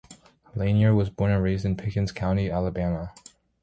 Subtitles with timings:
[0.55, 3.13] Lanier was born and raised in Pickens County, Alabama.